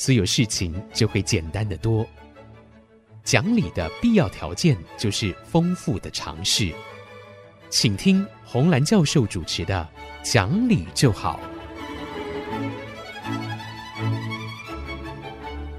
[0.00, 2.06] 所有事情就会简单的多。
[3.22, 6.72] 讲理的必要条件就是丰富的尝试。
[7.68, 9.86] 请听红兰教授主持的
[10.32, 11.38] 《讲理就好》。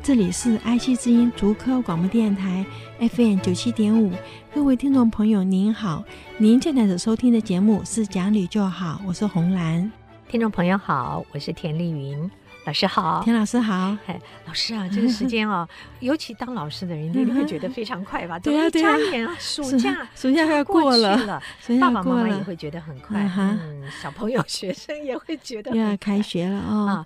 [0.03, 2.63] 这里是爱惜之音竹科广播电台
[2.99, 4.13] FM 九七点五，
[4.53, 6.05] 各位听众朋友您好，
[6.37, 9.91] 您现在所收听的节目是《讲理就好》，我是红兰。
[10.29, 12.29] 听众朋友好，我是田丽云。
[12.63, 13.97] 老师好，田老师好。
[14.05, 15.67] 哎，老师啊，这个时间哦，
[15.99, 18.37] 尤其当老师的人，一定会觉得非常快吧？
[18.39, 21.41] 对啊，对啊，眨眼啊，暑假，暑假要过了，
[21.81, 23.19] 爸爸妈妈也会觉得很快。
[23.35, 27.05] 嗯，小朋友、学生也会觉得要开学了啊。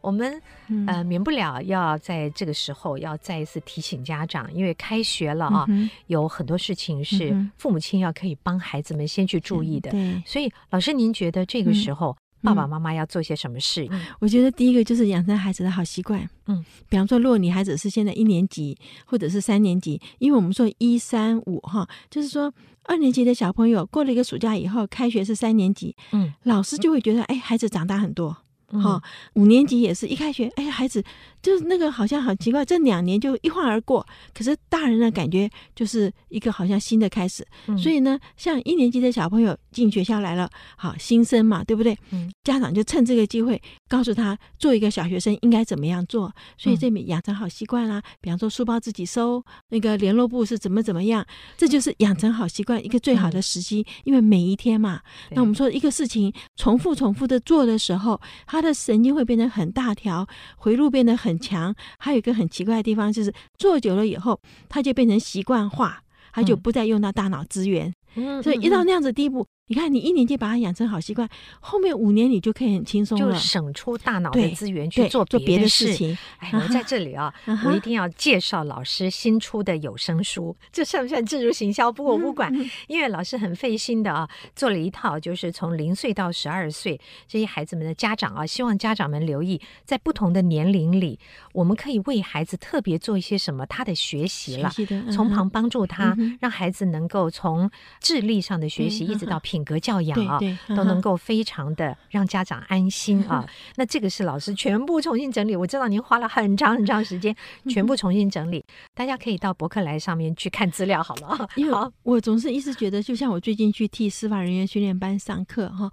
[0.00, 0.40] 我们
[0.86, 5.66] 呃，免不了要在这个时候要再一次提醒家长，因为开学了啊，
[6.08, 9.90] 有很多事情是父母亲要可以帮孩子们先去注意的。
[9.90, 12.16] 对，所以老师，您觉得这个时候？
[12.46, 13.86] 爸爸妈妈要做些什么事？
[13.90, 16.28] 嗯，我觉得第一个就是养成孩子的好习惯。
[16.46, 22.52] 嗯，比方说，如果你孩子是现在一年级或者是三年级，因为我们说一三五哈，就是说
[22.84, 28.36] 二年级的小朋友过了一个暑假以后，开学是三年级，嗯，老师就会觉得，哎，孩子长大很多。
[28.68, 29.00] 哈，
[29.34, 31.02] 五年级也是一开学，哎，孩子
[31.46, 34.04] 就是那个好像很奇怪，这两年就一晃而过。
[34.34, 37.46] 可是大人的感觉就是一个好像新的开始。
[37.68, 41.96] 嗯、所以呢，像一年级的小朋友进学校来了，好新生嘛，对不对？
[42.10, 46.34] 嗯、家长就趁这个机会告诉他，做一个小学生应该怎么样做。
[46.58, 51.24] 所以这里养成好习惯啦，比方说书包自己收，那个联络簿是怎么怎么样，
[51.56, 53.82] 这就是养成好习惯一个最好的时机。
[53.82, 61.74] 嗯、因为每一天嘛，那我们说一个事情重复重复的做的时候，他的神经会变得很大条，回路变得很强。
[61.98, 66.00] 还有一个很奇怪的地方，就是做久了以后，他就变成习惯化，
[66.32, 67.92] 他就不再用到大脑资源。
[68.14, 69.46] 嗯，所以一到那样子地步。
[69.68, 71.28] 你看，你一年级把它养成好习惯，
[71.58, 76.16] 后面五年你就可以很轻松了，就省出大脑的资源去做做别的事情。
[76.38, 77.34] 哎，我在这里啊，
[77.64, 81.90] 我一定要介绍老师新出的有声书，这算不算置入行销？
[81.90, 82.54] 不过我不管，
[82.86, 91.18] 因为老师很费心的啊，做了一套，就是从零岁到十二岁这些孩子们的家长啊，希望家长们留意，在不同的年龄里，
[91.52, 94.70] 我们可以为孩子特别做一些什么，他的学习了，
[95.10, 97.68] 从旁帮助他，让孩子能够从
[98.00, 103.42] 智力上的学习一直到品格教养啊，都能够非常的让家长安心啊。
[103.76, 107.34] 那这个是老师全部重新整理，我知道您花了很长很长时间，
[107.70, 108.62] 全部重新整理，
[108.94, 111.48] 大家可以到博客来上面去看资料好了。
[111.56, 115.90] 因为我总是一直觉得，就像我最近去替司法人员训练班上课哈。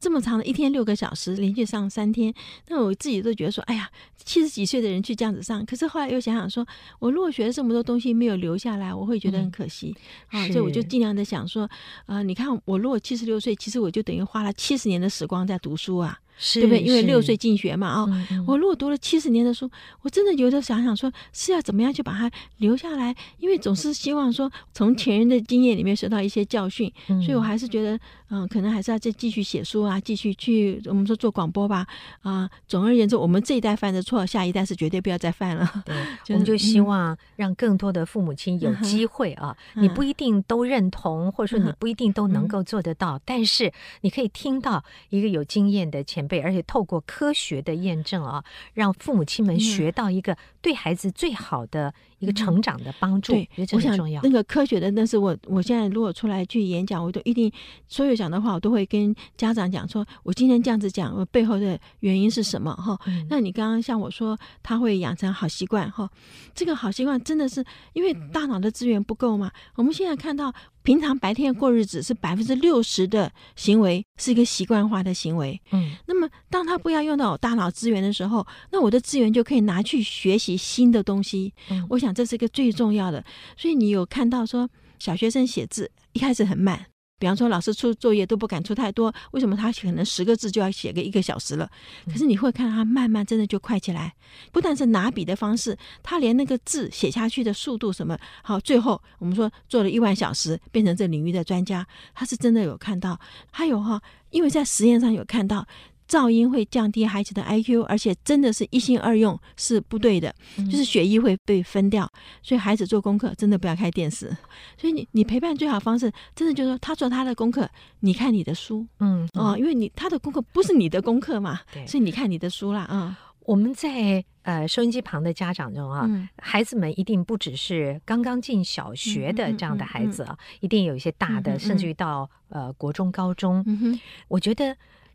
[0.00, 2.34] 这么长的一天六个小时，连续上三天，
[2.68, 3.88] 那我自己都觉得说，哎呀，
[4.22, 6.66] 七十几岁的人去这样子上，可是后来又想想说，
[6.98, 9.96] 我如果学了这么多东西没有留下来，我会觉得很可惜、
[10.32, 11.64] 嗯、啊，所以我就尽量的想说，
[12.04, 16.18] 啊、呃，你看我如果七十六岁，其实我就等于花了七十年的时光在读书啊。
[16.36, 16.82] 是对不对？
[16.82, 19.70] 因为六岁进学嘛，啊、嗯嗯哦，我如果读了七十年的书，
[20.02, 23.14] 我真的有的想想说，是要怎么样去把它留下来？
[23.38, 27.98] 因为总是希望说，从前人的经验里面学到一些教训，嗯、所以我还是觉得，
[28.30, 31.86] 嗯，可能还是要再继续写书啊，继续去我们说做广播吧，
[32.22, 35.70] 啊，总而言之，我们这一代犯的错，下一代是绝对不要再犯了。
[35.86, 35.94] 对，
[36.24, 46.23] 就是、我们就希望让更多的父母亲有机会啊，嗯、你不一定都认同，或者说你不一定都能够做得到，嗯、但是你可以听到一个有经验的前。
[46.42, 54.20] 而且透过科学的验证啊，让父母亲们学到一个对孩子最好的一个成长的帮助，嗯、我觉得这很重要。
[54.22, 57.50] 那个科学的，那是我我现在如果出来去演讲，我都一定
[57.86, 62.74] 所有讲的话，我都会跟家长讲说，我今天这样子讲，我背后的原因是什么？
[62.74, 66.10] 哈、嗯，那你刚刚像我说，他会养成好习惯，哈，
[66.54, 69.50] 这个好习惯真的是因为大脑的资源不够嘛？
[69.74, 70.54] 我们现在看到。
[70.84, 81.52] 平常白天过日子是百分之六十的行为是一个习惯化的行为，嗯，那么当他不要用到我大脑资源的时候，那我的资源就可以拿去学习新的东西。
[81.70, 83.24] 嗯，我想这是一个最重要的。
[83.56, 86.86] 所以你有看到说小学生写字一开始很慢。
[87.24, 91.66] 比方说，老师出作业都不敢出太多，为什么他可能十个字就要写个一个小时了？
[92.04, 94.14] 可是你会看到他慢慢真的就快起来，
[94.52, 103.18] 不但是拿笔的方式，他连那个字写下去的速度什么，好，最后我们说做了一万小时，变成这领域的专家，他是真的有看到。
[103.50, 103.98] 还有哈，
[104.28, 105.66] 因为在实验上有看到。
[106.08, 112.10] 噪音会降低孩子的 IQ，而且真的是一心二用是不对的，嗯、就是血液会被分掉。
[112.42, 114.36] 所以孩子做功课真的不要开电视。
[114.76, 117.68] 所以你你陪伴最好方式，真的就是说他做他的功课，
[118.00, 123.16] 你看你的书，嗯哦，因为你他的功课不是你的功课嘛，所以你看你的书啦，啊、嗯。
[123.46, 133.62] 我们在呃收音机旁的家长中啊，嗯、孩子们一定不只是刚刚进小学的这样的孩子啊，嗯嗯嗯、一定有一些大的，甚至于到呃国中、高中。
[133.66, 134.74] 嗯、哼我觉得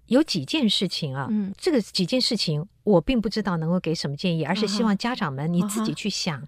[0.10, 6.46] 有几件事情啊，嗯、这个几件事情我并不知道能够给什么建议，而是希望家长们你自己去想，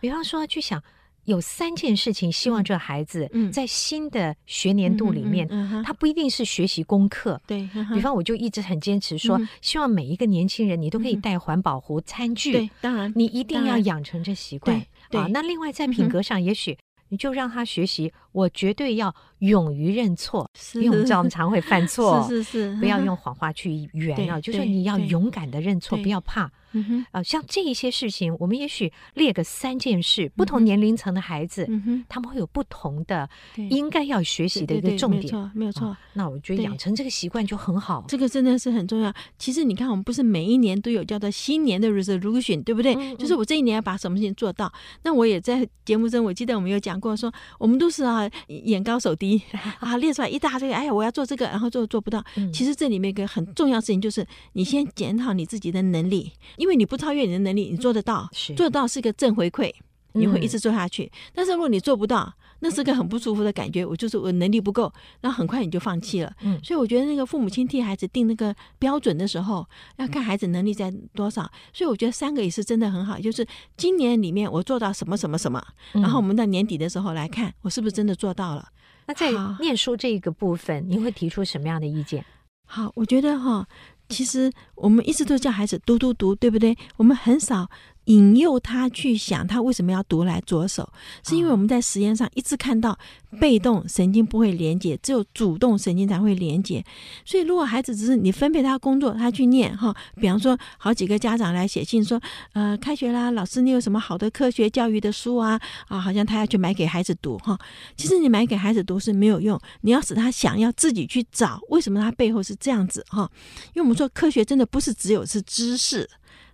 [0.00, 0.82] 比方说去想。
[1.24, 5.48] 有三件事情，希望这孩子在新的学年度里面，
[5.82, 7.40] 他不一定是学习功课。
[7.46, 12.52] 对，比方我就一直很坚持说，希望每一个年轻人你都可以带环保壶、餐具。
[12.52, 14.78] 对，当然，你一定要养成这习惯。
[15.10, 16.76] 对，啊，那另外在品格上，也许
[17.14, 22.26] 你就让他学习，我绝对要勇于认错，因为我们知道我们 常会犯错。
[22.28, 26.50] 是是是，不要用谎话去 圆啊，就是你要勇敢的认错，不要怕。
[26.74, 33.28] 嗯哼，啊，像这一些事情，我们也许列个三件事，不同年龄层的孩子，嗯哼，他们会有不同的
[33.70, 35.22] 应该要学习的一个重点。
[35.22, 35.96] 没错，没有错。
[36.12, 38.04] 那我觉得养成这个习惯就很好。
[38.08, 39.12] 这个真的是很重要。
[39.38, 43.16] 其实你看，我们不是每一年都有叫做新年的 resolution，对不对？
[43.16, 44.72] 就是我这一年要把什么事情做到。
[45.02, 49.40] 那我也在节目中，我记得我们有讲过，说我们都是啊眼高手低
[49.80, 52.24] 啊，列出来一大堆，哎呀，我要做这个，然后做做不到。
[52.52, 56.32] 其实这里面一个很重要的事情就是，你先检讨你自己的能力。
[56.64, 59.70] 因为你不超越你的能力，你做得到，是做得到是个正回馈，
[60.12, 61.04] 你会一直做下去。
[61.04, 63.84] 嗯、但是如果你做不到，那是个很不舒服的感觉。
[63.84, 64.90] 我就是我能力不够，
[65.20, 66.32] 那很快你就放弃了。
[66.40, 69.68] 嗯，所以我觉得那个父母亲替孩子定那个标准的时候，
[69.98, 71.42] 要看孩子能力在多少。
[71.74, 73.46] 所以我觉得三个也是真的很好，就是
[73.76, 75.62] 今年里面我做到什么什么什么，
[75.92, 78.66] 然后我们到年底的时候来看我是不是真的做到了。
[79.06, 82.24] 那在念书这个部分，你会提出什么样的意见？
[82.64, 83.68] 好，我觉得哈。
[84.08, 86.76] 其实我们一直都叫孩子读读读，对不对？
[86.96, 87.68] 我们很少。
[88.06, 90.92] 引诱他去想他为什么要读来着手，
[91.26, 92.98] 是因为我们在实验上一直看到
[93.40, 96.84] 被动神经不会连接，只有主动神经才会连接。
[97.24, 102.20] 所以如果孩子只是你分配他工作，他去念哈，比方说好几个家长来写信说，
[102.52, 105.60] 呃，开学啦，老师你有什么好的科学教育的书啊？
[105.88, 107.58] 啊，好像他要去买给孩子读哈。
[107.96, 113.30] 其实你买给孩子读是没有用，你要使他想要自己去找为什么他背后是这样子哈。
[113.68, 116.08] 因为我们说科学真的不是只有是知识。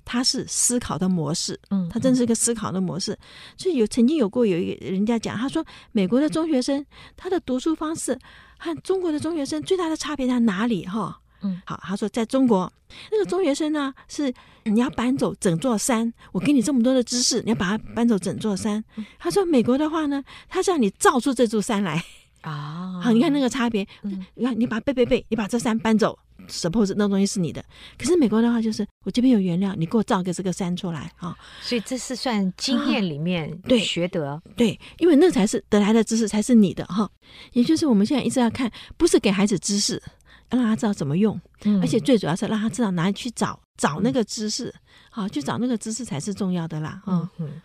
[0.05, 3.17] 他是思考的模式，嗯，他真是一个思考的模式。
[3.57, 6.85] 所以有曾经有过有一个人家讲，他说美国的中学生
[7.17, 8.19] 他的读书方式
[8.59, 10.87] 和中国的中学生最大的差别在哪里？
[10.87, 12.73] 哈，嗯，好，他说在中国
[13.11, 14.33] 那个中学生呢是
[14.65, 18.85] 你要搬走整座山，我给你这么多的知识，你要把它搬走整座山。
[19.19, 22.05] 他说美国的话呢，他是让你造出这座山来
[22.43, 23.87] 啊，好，你看那个差别，
[24.35, 26.19] 你看你把背背背，你把这山搬走。
[26.49, 27.65] Suppose 那东西是你的，
[27.99, 31.37] 可是美国的话就是我这边有原料，你给我造个这个山出来啊！
[31.61, 37.09] 所以这是算经验里面对学得对，因为那才是得来的知识才是你的哈。
[37.53, 40.03] 也就是我们现在一直要看，不是给孩子知识，
[40.51, 41.41] 要让他知道怎么用，
[41.81, 44.75] 而且最主要是让他知道哪里去找找那个知识，
[45.11, 47.03] 好去找那个知识才是重要的啦。
[47.07, 47.61] 嗯嗯。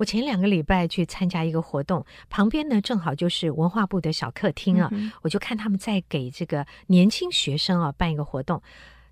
[0.00, 8.62] 我前两个礼拜去参加一个活动，旁边呢正好就是文化部的小客厅啊，嗯、我就看他们在给这个年轻学生啊办一个活动，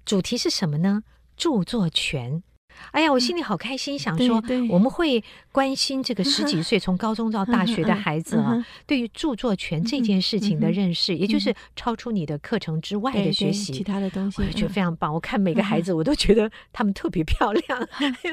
[0.07, 1.05] 主题是什么呢？
[1.37, 2.43] 著作权。
[2.93, 15.13] 哎呀，我心里好开心，想说我们会关心这个十几岁从高中到大学的孩子啊，对于著作权这件事情的认识，也就是超出你的课程之外的学习，其他的东西，我觉得非常棒。
[15.13, 17.89] 我看每个孩子，我都觉得他们特别漂亮。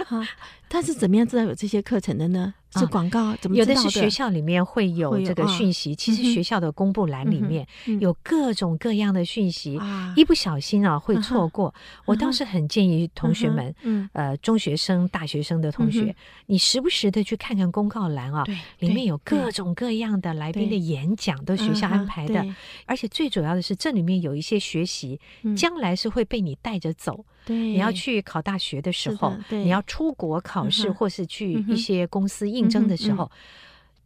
[0.67, 2.53] 但是怎么样知道有这些课程的呢？
[2.72, 3.36] 是广告？
[3.38, 3.60] 怎么的？
[3.60, 5.95] 有的是学校里面会有这个讯息。
[5.95, 7.65] 其实学校的公布栏里面
[8.00, 9.79] 有各种各样的讯息，
[10.15, 11.74] 一不小心啊会错过。
[12.05, 13.74] 我倒是很建议同学们，
[14.13, 16.15] 呃，中学生、大学生的同学，
[16.48, 18.43] 你时不时的去看看公告栏啊，
[18.79, 22.45] 里面有各种各样的来宾的演讲，都学校安排的。
[22.86, 25.19] 而且最主要的是，这里面有一些学习，
[25.55, 27.25] 将来是会被你带着走。
[27.45, 33.29] 对，你要去考大学的时候，你要出国考试，或是去一些公司应征的时候，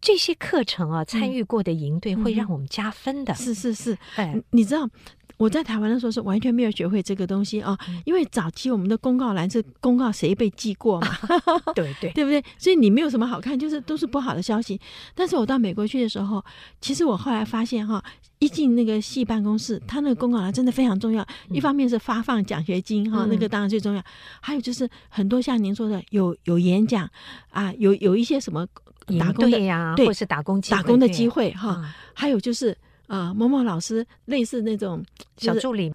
[0.01, 3.33] 这些课程啊，参与过的营队会让我们加分的。
[3.33, 4.89] 是是是，哎，你知道。
[5.39, 11.07] 我在台湾的时候是完全没有学会这个东西啊，因为早期我们的公告栏是公告谁被记过嘛，
[11.73, 12.43] 对对，对不对？
[12.57, 14.77] 所以你没有什么好看，就是都是不好的消息。
[15.15, 16.43] 但是我到美国去的时候，
[16.81, 18.03] 其实我后来发现哈，
[18.39, 21.25] 一进那个系办公室，他那个公告栏真的非常重要。
[21.51, 24.03] 一方面是发放奖学金哈，那个当然最重要。
[24.41, 27.09] 还有就是很多像您说的，有有演讲
[27.51, 28.67] 啊，有有一些什么
[29.17, 31.81] 打工的呀，对，或是打工打工的机会哈。
[32.13, 32.77] 还有就是。
[33.09, 35.03] 啊，某某老师类似那种、
[35.35, 35.91] 就是、小助理，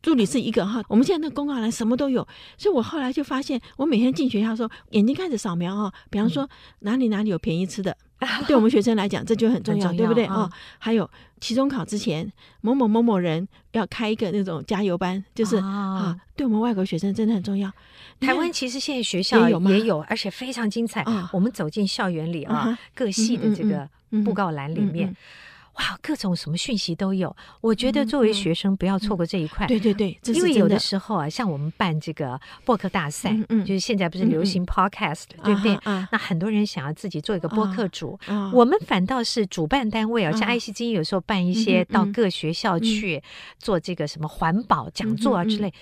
[0.00, 2.26] 助理是一个哈，我们现在那公告栏什么都有，
[2.56, 6.48] 所以我后来就发现，我每天进学校的时候，眼睛开始扫描哈，比方说
[6.80, 7.96] 哪里哪里有便宜吃的，
[8.46, 10.24] 对我们学生来讲这就很重要，对不对？
[10.26, 10.48] 啊？
[10.78, 17.68] 还有期中考之前，某某某某人要开一个那种加油班，就是啊，对我们外国学生真的很重要。
[18.20, 21.04] 台湾其实现在学校也有，也有，而且非常精彩。
[21.32, 23.88] 我们走进校园里啊，各系的这个
[24.24, 25.16] 布告栏里面。
[25.74, 27.34] 哇，各种什么讯息都有。
[27.62, 29.66] 我觉得作为学生不要错过这一块。
[29.66, 35.78] 对对对，因为有的时候啊，像我们办这个播客大赛，就是现在不是流行 podcast，对不对？
[36.10, 38.18] 那很多人想要自己做一个播客主，
[38.52, 43.22] 我们反倒是主办单位啊，像爱惜之音有时候办一些到各学校去
[43.58, 45.72] 做这个什么环保讲座啊之类，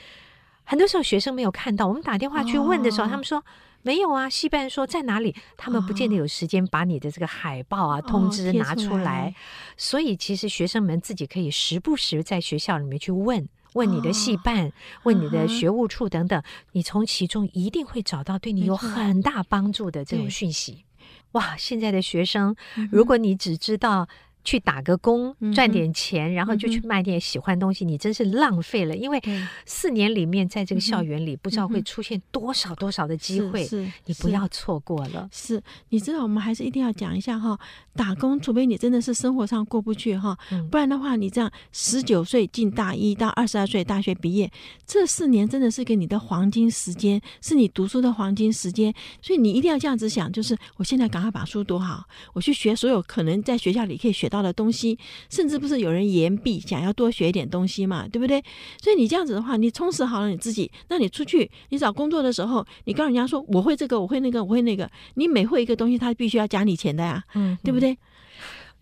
[0.63, 3.43] 很多时候学生没有看到，我们打电话去问的时候，他们说。
[3.83, 9.35] 没有啊，戏班说在哪里，他们不见得有时间把你的这个海报啊、通知拿出来，
[9.77, 14.73] 所以其实学生们自己可以时不时在学校里面去问问你的系办，
[15.05, 20.85] 问你的学务处等等，你从其中一定会找到对你有很大帮助的这种讯息。
[21.33, 22.55] 哇，现在的学生，
[22.91, 24.09] 如果你只知道。
[24.45, 28.97] 去打个工赚点钱，然后就去卖点喜欢东西，你真是浪费了。
[28.97, 29.21] 因为
[29.65, 33.69] 四年里面，在这个校园里，不知道会出现多少多少的机会，
[34.07, 35.29] 你不要错过了。
[35.33, 37.59] 是，你知道，我们还是一定要讲一下哈，
[37.95, 40.37] 打工，除非你真的是生活上过不去哈，
[40.71, 44.51] 不然的话，你这样十九岁进大一到二十二岁大学毕业，
[44.87, 48.95] 这四年真的是给你的黄金时间，是你读书的黄金时间。
[49.21, 58.43] 所以你一定要这样子想，就是我现在赶快把书读好，我去学所有可能在学校里可以学到的东西，甚至不是有人言毕，想要多学一点东西嘛，对不对？
[58.81, 67.99] 所以你这样子的话，你充实好了你自己，那你出去你找工作的时候，你告诉人家说我会这个，我会那个，我会那个，你每会一个东西，他必须要加你钱的呀，嗯，对不对？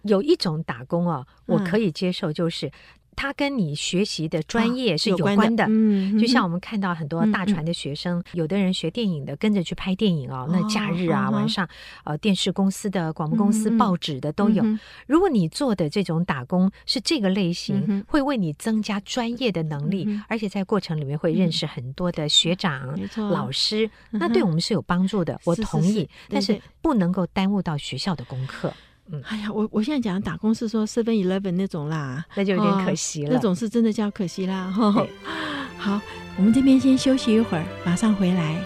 [0.02, 2.70] 有一种打工啊，我可以接受，就是。
[3.18, 10.48] 他跟你学习的专业是有关的，嗯，就像我们看到很多大船的学生，有的人学电影的，跟着去拍电影哦。
[10.52, 11.68] 那假日啊，晚上，
[12.04, 14.64] 呃，电视公司的、广播公司、报纸的都有。
[15.08, 25.40] 如果你做的这种打工是这个类型，会为你增加专业的能力，而且在过程里面会认识很多的学长、老师，那对我们是有帮助的。
[25.42, 28.72] 我同意，但是不能够耽误到学校的功课。
[29.10, 33.30] 嗯，哎呀，我我现在讲打工是说 Seven Eleven 那种啦，那就有点可惜了。
[33.32, 34.70] 那种是真的叫可惜啦。
[35.78, 35.98] 好，
[36.36, 38.62] 我们这边先休息一会儿，马上回来。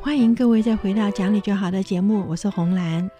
[0.00, 3.10] 欢迎各位再回到讲理就好的节目，我是红兰。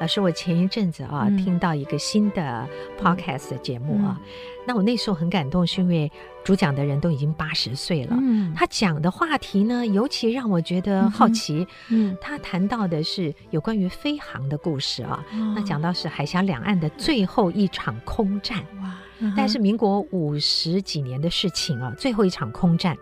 [0.00, 2.68] 老师，我前一阵子啊，听到一个新的
[3.00, 4.20] podcast 的节目啊。
[4.66, 6.10] 那我那时候很感动，是因为
[6.42, 8.16] 主讲的人都已经八十岁了。
[8.20, 11.66] 嗯，他讲的话题呢，尤其让我觉得好奇。
[11.90, 15.24] 嗯，他谈到的是有关于飞航的故事啊。
[15.54, 18.58] 那讲到是海峡两岸的最后一场空战。
[18.82, 18.96] 哇！
[19.36, 22.96] 但是民国五十几年的事情啊，最后一场空战。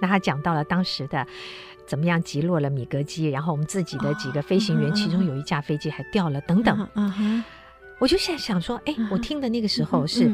[0.00, 1.26] 那他讲到了当时的
[1.86, 6.88] 怎么样击落了米格机，然后我们自己的几个飞行员，其中有一架飞机还掉了等等。
[7.98, 10.30] 我就现在想说，哎，我听的那个时候是。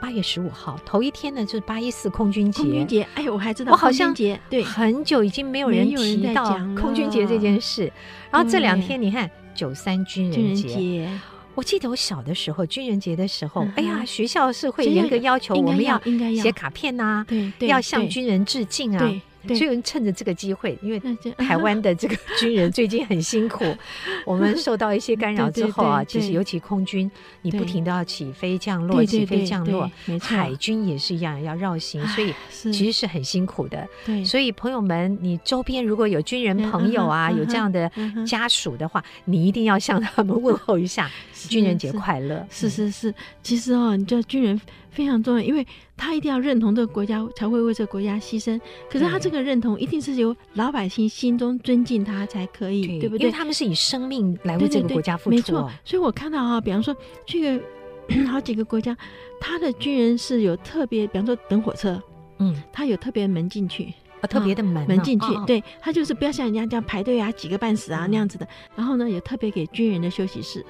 [0.00, 2.62] 八月十五号，头一天呢，就是八一四空军节。
[2.62, 4.12] 空军节，哎，我还知道，我好像
[4.50, 4.62] 对。
[4.62, 7.90] 很久已经没有人提到空军节这件事。
[8.30, 11.08] 然后这两天，你看九三军人节，
[11.54, 15.98] 我记得我小的时候，军人节的时候，哎呀，学校是会严格要求我们要
[16.36, 19.10] 写卡片呐，对，要向军人致敬啊。
[19.48, 21.00] 所以趁着这个机会，因为
[21.36, 23.64] 台湾的这个 军人最近很辛苦，
[24.24, 27.10] 我们受到一些干扰之后啊，其实尤其空军，
[27.42, 32.32] 你不停的要起飞降落，起飞降落，海军也是一样要绕行，所以
[32.72, 33.86] 其实是很辛苦的。
[34.24, 37.90] 所以朋友们，你周边如果有军人朋友啊，有这样的
[38.26, 41.10] 家属的话，你一定要向他们问候一下，
[41.48, 42.46] 军人节快乐。
[42.50, 44.60] 是是是，其实哦，你知道军人。
[44.94, 48.60] 非常重要，因为他一定要认同这个国家，才会为这个国家牺牲。
[48.88, 53.26] 可是他这个认同一定是由老百姓心中尊敬他才可以，对，对不对？
[53.26, 55.34] 因为他们是以生命来为这个国家付出。
[55.34, 56.96] 没错，所以我看到哈，比方说
[57.26, 57.60] 这个
[58.30, 58.96] 好几个国家，
[59.40, 62.00] 他的军人是有特别，比方说等火车，
[62.38, 68.46] 嗯，他有特别门进去，啊，特别的门门进去，对，他就是不要像人家这样排队啊，挤个半死啊那样子的。
[68.76, 70.64] 然后呢，有特别给军人的休息室，啊，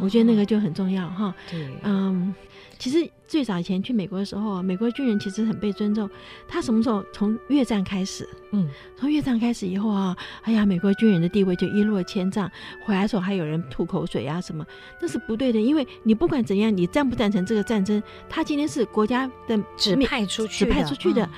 [0.00, 1.34] 我觉得那个就很重要哈。
[1.50, 2.34] 对，嗯，
[2.78, 3.10] 其实。
[3.28, 6.08] 最早以前去美国的时候，美国军人其实很被尊重。
[6.46, 8.28] 他什么时候从越战开始？
[8.52, 12.50] 嗯，从越战开始以后啊，哎呀，美国军人的地位就一落千丈。
[12.84, 14.64] 回来的时候还有人吐口水啊什么，
[15.00, 15.60] 那是不对的。
[15.60, 21.28] 因为你不管怎样，你赞不赞成这个战争，他今天是国家的指派出去指派出去的。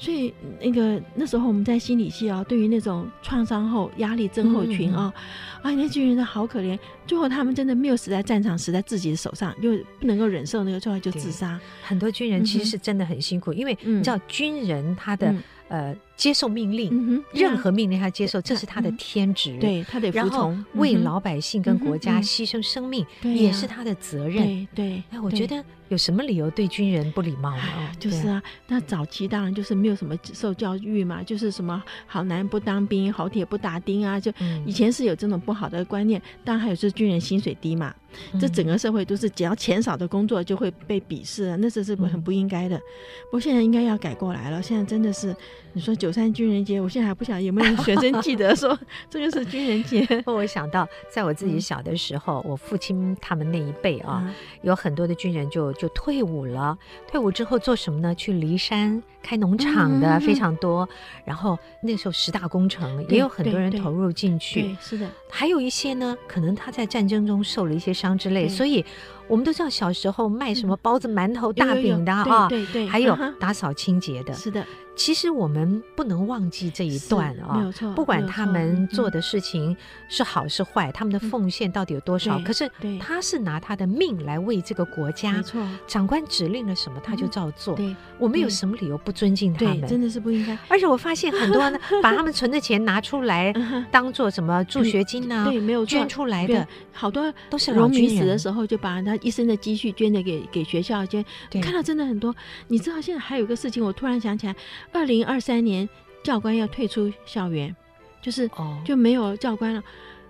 [0.00, 5.12] 所以那个那时候我们在心理系啊，对于那种创伤后压力症候群啊，
[5.60, 6.78] 啊，那军人都好可怜。
[7.04, 11.60] 最后他们真的没有死在战场，死在自己的手上，就不能够忍受那个状态，就自杀。
[11.82, 15.96] 很多军人其实是真的很辛苦，嗯、因为你知道军人他的、嗯、呃。
[16.18, 19.52] 接受命令，嗯、任何命令他接受，这是他的天职。
[19.52, 24.44] 嗯、对他得服从，为老百姓跟国家牺牲生命，嗯、也是他的责任。
[24.44, 27.62] 对，对哎，我觉得有什么理由对军人不礼貌呢？
[28.00, 34.32] 就是啊，那早期当然就是没有什么受教育嘛，就是什么好男不当兵，好铁不打钉啊，就
[34.66, 36.20] 以前是有这种不好的观念。
[36.44, 37.94] 当然还有就是军人薪水低嘛，
[38.32, 42.76] 嗯、这整个社会都是只要钱少的工作就会被鄙视啊，那这是很不应该的。
[42.76, 42.82] 嗯、
[43.26, 45.34] 不过现在应该要改过来了，现在真的是
[45.72, 50.06] 你说九三军人节，我现在还不晓得有没有学生记得说这个是军人节。
[50.26, 56.76] 我想到在我自己小的时候，嗯、我父亲他们那一辈啊，嗯、有很多的军人就就退伍了。
[57.06, 58.14] 退伍之后做什么呢？
[58.14, 60.84] 去骊山开农场的非常多。
[60.86, 60.88] 嗯、
[61.26, 64.76] 然后那时候十大工程也有很多人投入进去。
[64.80, 68.84] 是的，还有一些呢，可能他在战争中受了一些伤之类，所以。
[69.28, 74.32] 我们都知道小时候卖什么包子、馒头、大饼的啊，对对，还有打扫清洁的。
[74.32, 74.64] 是的，
[74.96, 77.92] 其实我们不能忘记这一段啊，没有错。
[77.92, 79.76] 不管他们做的事情
[80.08, 82.40] 是好是坏，他们的奉献到底有多少？
[82.40, 85.32] 可是他是拿他的命来为这个国家。
[85.32, 87.74] 没错，长官指令了什么，他就照做。
[87.74, 89.86] 对，我们有什么理由不尊敬他们？
[89.86, 90.56] 真的是不应该。
[90.68, 93.52] 而且我发现很多呢，把他们存的钱拿出来
[93.90, 95.44] 当做什么助学金呢？
[95.46, 98.06] 对，没有捐出来的好多都是老军人。
[98.06, 99.17] 农民死的时候就把他。
[99.22, 101.24] 一生的积蓄捐的给给学校捐，
[101.62, 102.34] 看到真的很多。
[102.68, 104.54] 你知道现在还有个事情，我突然想起来，
[104.92, 105.88] 二零二三年
[106.22, 107.74] 教官要退出校园，
[108.20, 108.50] 就是
[108.84, 109.82] 就没有教官了。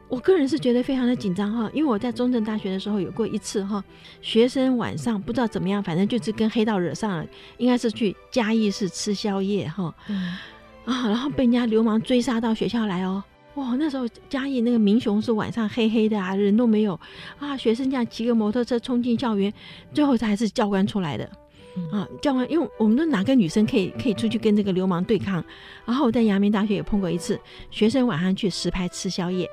[0.09, 3.85] 我个人是觉得非常的紧张哈，因为我在中正大学的时候有过一次哈，
[4.23, 7.27] 学生晚上不知道怎么样，反正就是跟黑道惹上了，
[7.59, 10.39] 应该是去嘉义市吃宵夜哈，嗯、
[10.87, 13.23] 啊，然后被人家流氓追杀到学校来哦。
[13.59, 16.99] 哇，那时候嘉义那个民雄是晚上黑黑的啊，人都没有
[17.41, 17.57] 啊。
[17.57, 19.53] 学生这样骑个摩托车冲进校园，
[19.93, 21.29] 最后还是教官出来的、
[21.77, 22.09] 嗯、啊。
[22.23, 25.45] 教官，因为我们都哪个女生可以可以出去跟这个流氓对抗？
[25.85, 27.37] 然后我在阳明大学也碰过一次，
[27.73, 29.49] 学生晚上去石牌吃宵夜，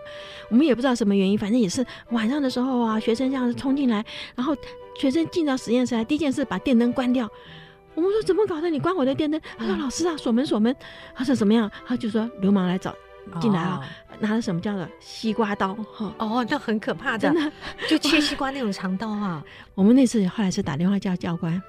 [0.51, 4.55] 我们也不知道什么原因，反正也是晚上的时候啊，学生这样子冲进来，然后
[4.99, 7.27] 学生进到实验室来，第一件事把电灯关掉。
[7.95, 8.69] 我们说怎么搞的？
[8.69, 9.41] 你关我的电灯？
[9.57, 10.75] 他说老师啊，锁门锁门。
[11.15, 11.71] 他说怎么样？
[11.87, 12.93] 他就说流氓来找。
[13.41, 13.83] 进来了，
[14.19, 15.73] 拿了什么叫做西瓜刀？
[15.93, 17.51] 哈哦，那很可怕的，真的
[17.89, 19.43] 就切西瓜那种长刀啊。
[19.75, 21.61] 我们那次后来是打电话叫教官，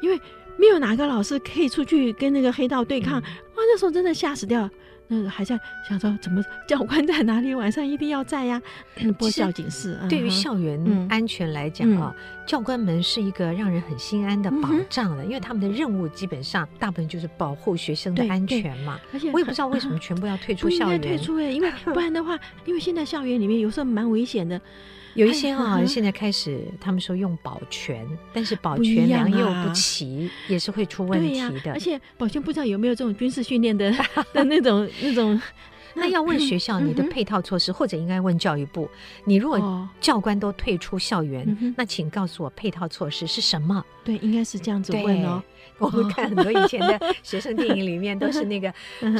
[0.00, 0.20] 因为
[0.56, 3.20] 没有哪个老师可以出去跟那个黑道对抗。
[3.20, 4.68] 哇，那时候真的吓死掉。
[5.12, 7.52] 那个还在想说，怎么教官在哪里？
[7.52, 8.62] 晚上一定要在呀！
[9.18, 9.98] 播校警示。
[10.08, 12.14] 对于校园安全来讲啊，
[12.46, 19.00] 教官们是一个让人很心安的保障了，因为他们的任务基本上大部分就是保护学生的安全嘛。
[19.12, 21.00] 而且我也不知道为什么全部要退出校园。
[21.00, 24.60] 退出哎，因为 不然的话，因为现在校园里面有时候蛮危险的。
[25.14, 31.72] 有一些啊，现在开始他们说用保全，但是保全良莠不齐，也是会出问题的。
[31.72, 33.90] 而且保全不知道有没有这种军事训练的
[34.32, 35.40] 的那种那种。
[35.92, 38.88] 那要问学校你的配套措施，或者应该问教育部。
[39.24, 43.84] 你如果教官都退出校园，那请告诉我配套措施是什么？
[44.04, 45.42] 对，应该是这样子问哦。
[45.80, 48.72] 我们看很多以前的学生电影里面，都是那个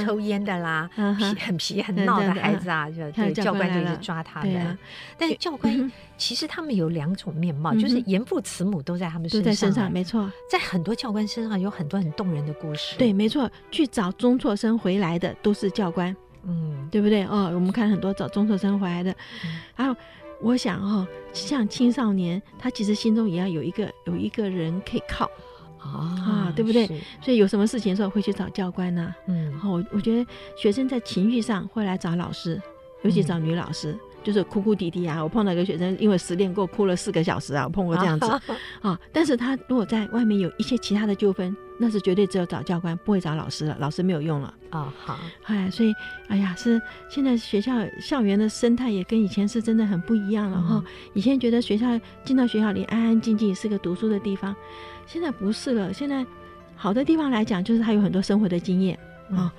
[0.04, 4.78] 抽烟的啦，皮很皮很闹的孩子啊，就对教官就是抓他的。
[5.18, 10.30] 但是教官其实他们有两种面貌，就是严父慈母都在他们身上，在身上没错。
[10.48, 12.96] 在很多教官身上有很多很动人的故事。
[12.98, 16.14] 对，没错，去找中辍生回来的都是教官。
[16.44, 17.24] 嗯，对不对？
[17.24, 19.14] 哦，我们看很多找中辍生回来的，
[19.74, 19.96] 还有、嗯，
[20.40, 25.30] 我想哦，像青少年，他其实心中也要有一个有一个人可以靠
[25.82, 26.86] 啊，啊，对不对？
[27.20, 29.16] 所以有什么事情的时候会去找教官呢、啊。
[29.26, 32.60] 嗯，然后我我觉得学生在情绪上会来找老师，
[33.02, 33.92] 尤其找女老师。
[33.92, 35.22] 嗯就是哭哭啼啼啊！
[35.22, 37.64] 我碰到一个学生，因为失恋过哭了四个小时啊！
[37.64, 38.26] 我碰过这样子
[38.82, 39.00] 啊。
[39.10, 43.74] 但是他如果在外面有一些其他的纠纷，那是绝对只有找教官，不会找老师了。
[43.80, 44.92] 老师没有用了啊。
[44.98, 45.94] 好，哎，所以
[46.28, 50.74] 哎呀，是现在学校校园的生态也跟以前是真的很不一样了哈。
[50.74, 54.54] 嗯、以前觉得学校进到学校里安安静静是个读书的地方，
[55.06, 55.90] 现在不是了。
[55.90, 56.26] 现在
[56.76, 58.98] 好的地方来讲，就是他有很多生活的经验
[59.30, 59.50] 啊。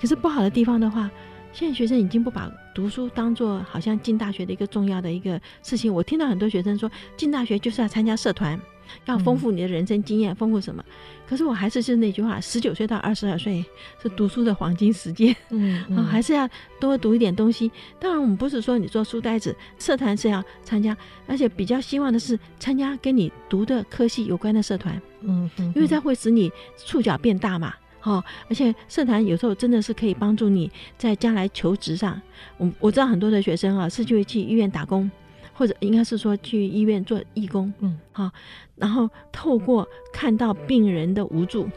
[0.00, 1.10] 可是不好的地方的话，
[1.52, 5.92] 现在学生已经不把读书当做好像进大学的一个重要的一个事情。
[5.92, 8.60] 我听到很多学生说，进大学就是要参加社团，
[9.06, 10.84] 要丰富你的人生经验，丰富什么？
[11.26, 13.64] 可是我还是就是那句话，十九岁到二十二岁
[14.02, 17.70] 是读书的黄金时间，嗯，嗯， 还是要多读一点东西。
[17.98, 20.94] 当然，我们不是说你做书呆子，社团是要参加，
[21.26, 28.22] 而且比较希望的是参加跟你读的科系有关的社团，嗯，嗯，因为这会使你触角变大嘛，哈。
[28.50, 32.20] 而且社团有时候真的是可以帮助你在将来求职上。
[32.58, 35.10] 我我知道很多的学生啊，是就会去医院打工。
[35.54, 38.30] 或者应该是说去医院做义工，嗯，好，
[38.76, 41.68] 然后透过看到病人的无助，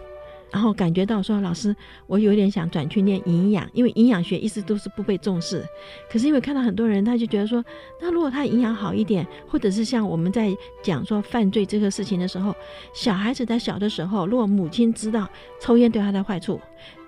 [0.51, 1.75] 然后感觉到说，老师，
[2.07, 5.63] 我有点想转去念营养，因为营养学一直都是不被重视。
[6.11, 7.63] 可是因为看到很多人，他就觉得说，
[8.01, 12.55] 那如果他营养好一点，或者是像我们在讲说犯罪这个事情的时候，
[12.93, 15.29] 小孩子在小的时候，如果母亲知道
[15.61, 16.59] 抽烟对他的坏处。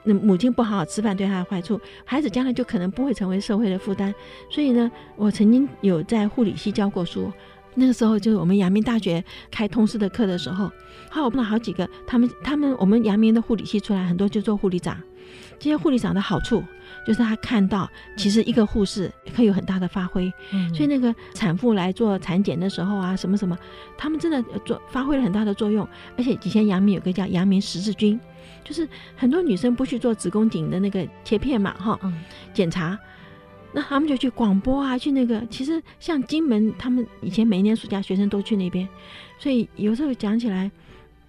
[0.04, 4.14] 那母亲不好好吃饭对他的坏处，孩子将来就可能不会成为社会的负担。
[4.50, 7.32] 所以呢，我曾经有在护理系教过书，
[7.76, 10.66] 那个时候就是我们阳明大学开通识的课的时候，
[11.10, 14.98] 后来我碰到好几个，他们他们我们阳明的护理系出来很多就做护理长，
[15.60, 16.64] 这些护理长的好处
[17.06, 23.58] 就是他看到其实一个护士可以有很大的发挥，嗯，所以那个产妇来做产检的时候啊，什么什么，
[23.98, 28.20] 他们真的做发挥了很大的作用，而且以前阳明有个叫阳明十字军。
[28.62, 32.00] 就是很多女生不去做子宫颈的那个切片嘛，哈，
[32.54, 33.00] 检查，
[33.72, 35.44] 那他们就去广播啊，去那个。
[35.50, 38.88] 其实像金门，他们以前每一年暑假学生都去那边，
[39.40, 40.70] 所以有时候讲起来，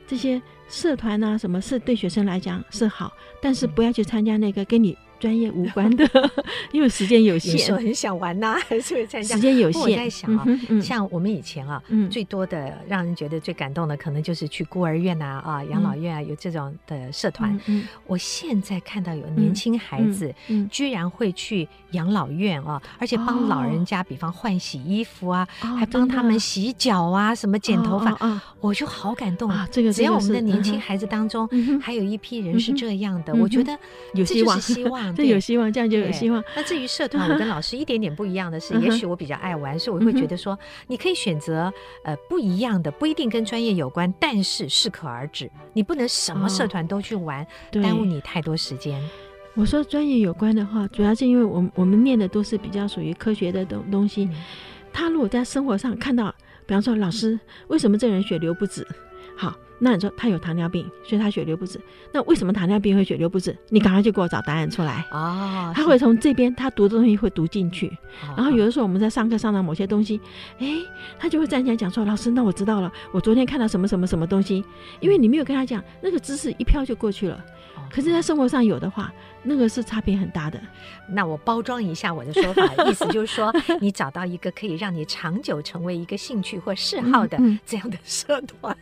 [0.07, 4.97] 这些社团啊，什么是对学生来讲是好，但是不要去参加那个跟你。
[5.21, 6.05] 专业无关的，
[6.73, 7.57] 因为时间有限。
[7.59, 9.35] 说很想玩呐、啊，还是会参加。
[9.37, 9.83] 时间有限。
[9.83, 17.55] 我在想啊，嗯嗯、像我们以前啊，嗯、最多的让人觉得最感动的，可能就是去孤儿院啊、啊养老院啊，有这种的社团。
[17.67, 20.35] 嗯嗯、我现在看到有年轻孩子，
[20.71, 28.17] 居然会去养老院啊，而且帮老人家，比方换洗衣服啊，哦、还帮他们洗脚啊，什么剪头发，
[28.61, 29.69] 我就好感动啊。
[29.71, 31.49] 这个只要我们的年轻孩子当中，
[31.81, 33.77] 还有一批人是这样的，嗯、我觉得
[34.15, 35.10] 有希望，希望。
[35.15, 36.43] 这有希望，这样就有希望。
[36.55, 41.73] 那至于社 团，我跟老师一点点不一样的是，也许我比较爱玩，所以我会觉得说，你可以选择
[42.05, 45.51] 呃不一样的，不一定跟专业有关，但是适可而止。
[45.73, 49.03] 你不能什么社团都去玩，耽误你太多时间。
[49.55, 54.29] 我说专业有关的话，主要是因为我们我们念的都是比较属于科学的东东西。
[54.93, 56.35] 他如果在生活上看到，
[56.67, 58.87] 比方说老师，为什么这人血流不止？
[59.37, 59.55] 好。
[59.83, 61.81] 那你说他有糖尿病，所以他血流不止。
[62.13, 63.57] 那为什么糖尿病会血流不止？
[63.71, 65.73] 你赶快就给我找答案出来啊！
[65.75, 67.91] 他会从这边他读的东西会读进去，
[68.37, 70.21] 然后有的时候我们在上课上到某些东西，
[70.59, 70.69] 哎，
[71.19, 74.63] 他就会站起来讲说：“老师，那我知道了，我昨天看到什么什么什么东西。”
[75.01, 77.43] 因为你没有跟他讲，那个知识一飘就过去了。
[77.91, 80.61] 可是，在生活上有的话，那个是差别很大的。
[81.09, 88.77] 那我包装一下我的说法，意思就是说， 你找到一个可以让你长久成为一个兴趣或嗜好的这样的社团。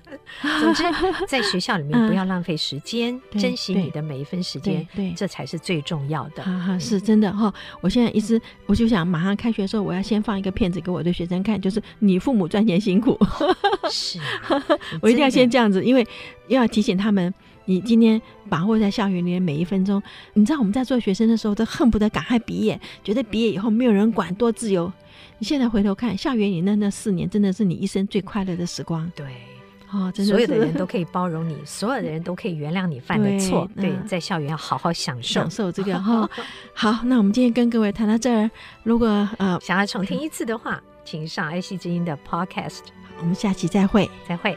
[0.60, 0.82] 总之，
[1.26, 6.42] 在学校里面不要浪费时间，珍惜你的每一分时间，对，这才是最重要的。
[6.42, 7.52] 哈哈，是真的哈。
[7.80, 13.18] 我现在一直我就想，马上开学的时候，我要先放一个片子给我的学生看，就是你父母赚钱辛苦。
[13.90, 14.18] 是，
[15.00, 16.06] 我一定要先这样子，因为
[16.48, 17.32] 要提醒他们。
[17.68, 20.02] 你今天把握在校园里的每一分钟，
[20.32, 24.90] 你知道我们在做学生的时候都恨不得赶快毕业，觉得毕业以后没有人管，多自由。
[25.38, 29.12] 你现在回头看校园里那那四年，真的是你一生最快乐的时光。
[29.14, 29.26] 对，
[29.92, 33.68] 哦，真的所有的人都可以包容你，所有的人都可以原谅你 犯的错。
[33.76, 36.20] 对，对，在校园要好好享受享受这个哈。
[36.20, 36.30] 哦、
[36.72, 38.50] 好，那我们今天跟各位谈到这儿，
[38.82, 42.80] 如果呃想要重听一次的话，请上爱惜之音的 Podcast。
[43.20, 44.56] 我们下期再会，再会。